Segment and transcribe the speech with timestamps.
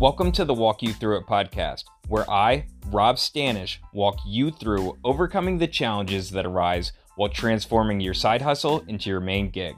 [0.00, 4.98] Welcome to the Walk You Through It podcast, where I, Rob Stanish, walk you through
[5.04, 9.76] overcoming the challenges that arise while transforming your side hustle into your main gig.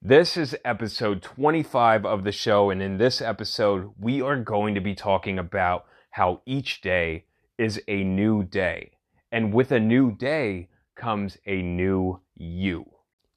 [0.00, 4.80] This is episode 25 of the show, and in this episode, we are going to
[4.80, 7.26] be talking about how each day
[7.58, 8.92] is a new day.
[9.30, 12.86] And with a new day comes a new you.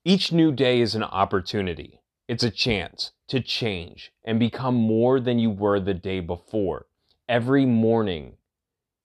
[0.06, 2.00] Each new day is an opportunity.
[2.28, 6.88] It's a chance to change and become more than you were the day before.
[7.30, 8.34] Every morning,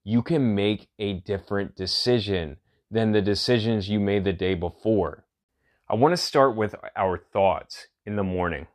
[0.03, 2.57] you can make a different decision
[2.91, 5.25] than the decisions you made the day before.
[5.89, 8.67] I want to start with our thoughts in the morning.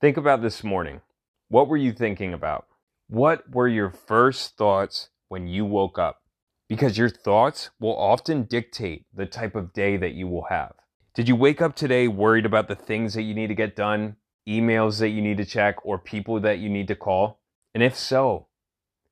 [0.00, 1.00] Think about this morning.
[1.48, 2.66] What were you thinking about?
[3.08, 6.22] What were your first thoughts when you woke up?
[6.68, 10.74] Because your thoughts will often dictate the type of day that you will have.
[11.16, 14.16] Did you wake up today worried about the things that you need to get done,
[14.46, 17.40] emails that you need to check, or people that you need to call?
[17.72, 18.48] And if so,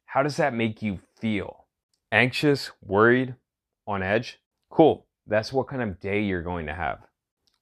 [0.04, 1.64] how does that make you feel?
[2.12, 3.36] Anxious, worried,
[3.86, 4.38] on edge?
[4.68, 5.06] Cool.
[5.26, 6.98] That's what kind of day you're going to have.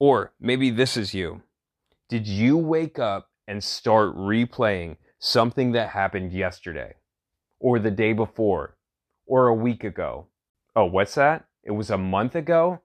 [0.01, 1.43] Or maybe this is you.
[2.09, 6.95] Did you wake up and start replaying something that happened yesterday,
[7.61, 8.77] or the day before,
[9.25, 10.27] or a week ago?
[10.75, 11.45] Oh, what's that?
[11.63, 12.81] It was a month ago?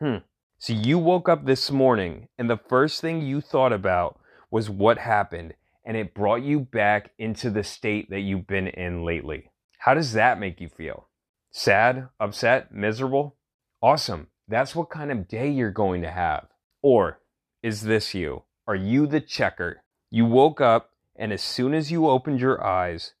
[0.00, 0.16] Hmm.
[0.60, 4.18] So you woke up this morning and the first thing you thought about
[4.50, 9.04] was what happened and it brought you back into the state that you've been in
[9.04, 9.52] lately.
[9.78, 11.06] How does that make you feel?
[11.52, 13.36] Sad, upset, miserable?
[13.80, 14.26] Awesome.
[14.48, 16.48] That's what kind of day you're going to have.
[16.82, 17.20] Or
[17.62, 18.42] is this you?
[18.66, 19.84] Are you the checker?
[20.10, 23.14] You woke up and as soon as you opened your eyes,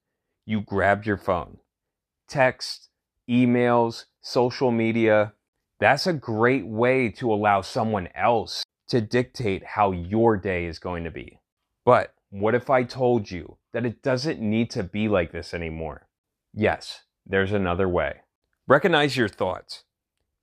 [0.44, 1.58] you grabbed your phone.
[2.28, 2.88] Text,
[3.30, 5.34] emails, social media,
[5.80, 11.04] that's a great way to allow someone else to dictate how your day is going
[11.04, 11.40] to be.
[11.84, 16.08] But what if I told you that it doesn't need to be like this anymore?
[16.52, 18.22] Yes, there's another way.
[18.66, 19.84] Recognize your thoughts.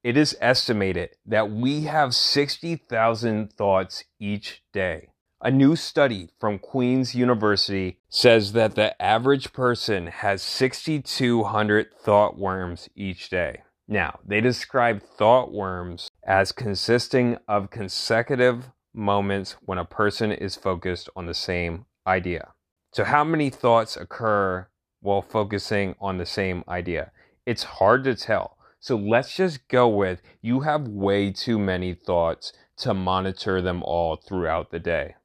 [0.04, 5.10] It is estimated that we have 60,000 thoughts each day.
[5.42, 12.90] A new study from Queen's University says that the average person has 6,200 thought worms
[12.96, 13.65] each day.
[13.88, 21.08] Now, they describe thought worms as consisting of consecutive moments when a person is focused
[21.16, 22.54] on the same idea.
[22.94, 24.68] So, how many thoughts occur
[25.02, 27.12] while focusing on the same idea?
[27.46, 28.58] It's hard to tell.
[28.80, 34.16] So, let's just go with you have way too many thoughts to monitor them all
[34.16, 35.16] throughout the day.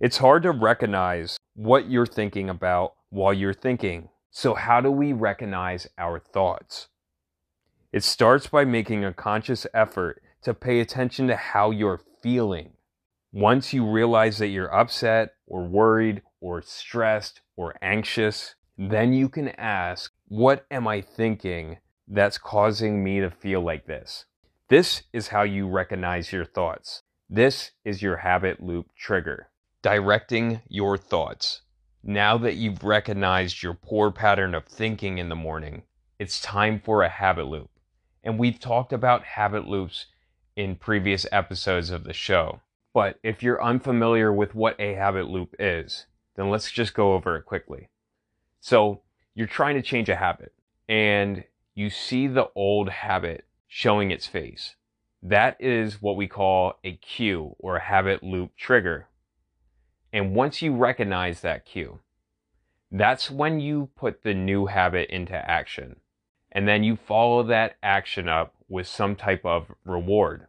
[0.00, 4.08] It's hard to recognize what you're thinking about while you're thinking.
[4.30, 6.88] So, how do we recognize our thoughts?
[7.96, 12.72] It starts by making a conscious effort to pay attention to how you're feeling.
[13.32, 19.48] Once you realize that you're upset or worried or stressed or anxious, then you can
[19.48, 24.26] ask, What am I thinking that's causing me to feel like this?
[24.68, 27.02] This is how you recognize your thoughts.
[27.30, 29.48] This is your habit loop trigger.
[29.80, 31.62] Directing your thoughts.
[32.04, 35.84] Now that you've recognized your poor pattern of thinking in the morning,
[36.18, 37.70] it's time for a habit loop.
[38.26, 40.06] And we've talked about habit loops
[40.56, 42.60] in previous episodes of the show.
[42.92, 47.36] But if you're unfamiliar with what a habit loop is, then let's just go over
[47.36, 47.88] it quickly.
[48.60, 49.02] So
[49.36, 50.52] you're trying to change a habit
[50.88, 51.44] and
[51.76, 54.74] you see the old habit showing its face.
[55.22, 59.06] That is what we call a cue or a habit loop trigger.
[60.12, 62.00] And once you recognize that cue,
[62.90, 66.00] that's when you put the new habit into action
[66.52, 70.46] and then you follow that action up with some type of reward.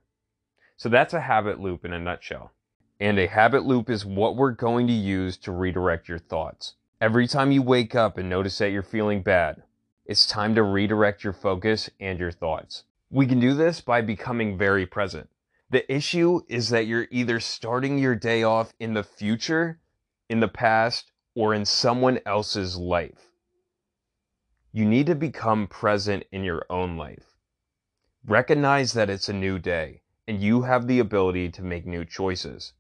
[0.78, 2.52] So that's a habit loop in a nutshell.
[3.00, 6.76] And a habit loop is what we're going to use to redirect your thoughts.
[7.00, 9.64] Every time you wake up and notice that you're feeling bad,
[10.06, 12.86] it's time to redirect your focus and your thoughts.
[13.12, 15.30] We can do this by becoming very present.
[15.70, 19.80] The issue is that you're either starting your day off in the future,
[20.30, 23.27] in the past, or in someone else's life.
[24.78, 27.36] You need to become present in your own life.
[28.24, 32.74] Recognize that it's a new day and you have the ability to make new choices.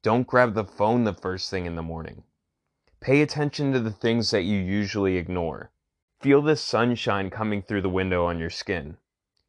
[0.00, 2.22] Don't grab the phone the first thing in the morning.
[3.00, 5.72] Pay attention to the things that you usually ignore.
[6.20, 8.96] Feel the sunshine coming through the window on your skin.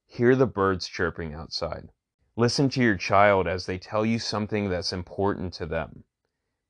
[0.07, 1.91] Hear the birds chirping outside.
[2.35, 6.03] Listen to your child as they tell you something that's important to them.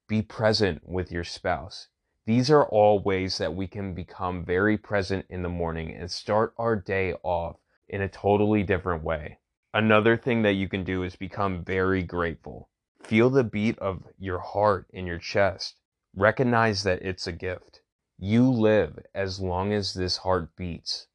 [0.10, 1.88] Be present with your spouse.
[2.26, 6.56] These are all ways that we can become very present in the morning and start
[6.58, 7.58] our day off
[7.88, 9.38] in a totally different way.
[9.76, 12.70] Another thing that you can do is become very grateful.
[13.04, 15.76] Feel the beat of your heart in your chest.
[16.16, 17.82] Recognize that it's a gift.
[18.18, 21.06] You live as long as this heart beats.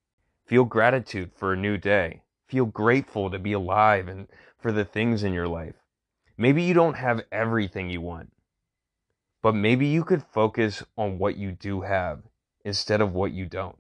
[0.47, 2.23] Feel gratitude for a new day.
[2.47, 4.29] Feel grateful to be alive and
[4.59, 5.77] for the things in your life.
[6.37, 8.31] Maybe you don't have everything you want,
[9.43, 12.23] but maybe you could focus on what you do have
[12.65, 13.79] instead of what you don't.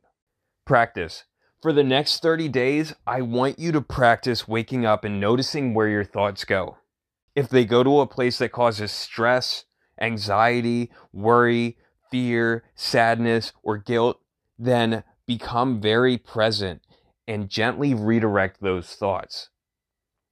[0.64, 1.24] Practice.
[1.60, 5.88] For the next 30 days, I want you to practice waking up and noticing where
[5.88, 6.78] your thoughts go.
[7.34, 9.64] If they go to a place that causes stress,
[10.00, 11.76] anxiety, worry,
[12.10, 14.20] fear, sadness, or guilt,
[14.58, 16.80] then become very present
[17.28, 19.50] and gently redirect those thoughts.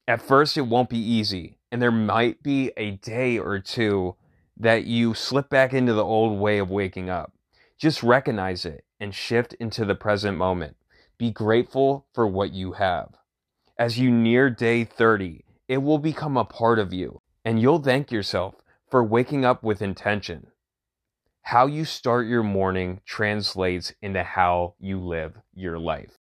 [0.09, 4.17] At first, it won't be easy, and there might be a day or two
[4.59, 7.33] that you slip back into the old way of waking up.
[7.79, 10.77] Just recognize it and shift into the present moment.
[11.17, 13.11] Be grateful for what you have.
[13.79, 18.11] As you near day 30, it will become a part of you, and you'll thank
[18.11, 18.57] yourself
[18.91, 20.49] for waking up with intention.
[21.43, 26.19] How you start your morning translates into how you live your life.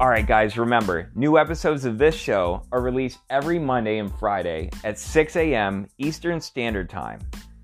[0.00, 4.70] All right, guys, remember new episodes of this show are released every Monday and Friday
[4.84, 5.88] at 6 a.m.
[5.98, 7.18] Eastern Standard Time,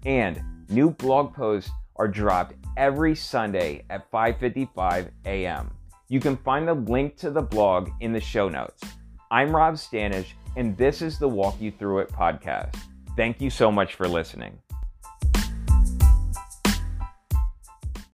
[0.05, 5.71] and new blog posts are dropped every Sunday at 5:55 a.m.
[6.09, 8.83] You can find the link to the blog in the show notes.
[9.31, 12.75] I'm Rob Stanish, and this is the Walk You Through It podcast.
[13.15, 14.59] Thank you so much for listening.